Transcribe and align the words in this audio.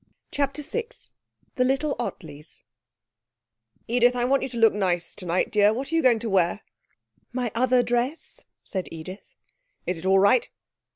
CHAPTER 0.31 0.63
VI 0.63 0.87
The 1.57 1.63
Little 1.63 1.95
Ottleys 1.99 2.63
'Edith, 3.87 4.15
I 4.15 4.25
want 4.25 4.41
you 4.41 4.49
to 4.49 4.57
look 4.57 4.73
nice 4.73 5.13
tonight, 5.13 5.51
dear; 5.51 5.71
what 5.73 5.91
are 5.91 5.95
you 5.95 6.01
going 6.01 6.17
to 6.17 6.29
wear?' 6.31 6.61
'My 7.33 7.51
Other 7.53 7.83
Dress,' 7.83 8.39
said 8.63 8.87
Edith. 8.91 9.35
'Is 9.85 9.99
it 9.99 10.05
all 10.07 10.17
right?' 10.17 10.49